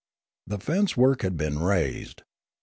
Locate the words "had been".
1.21-1.59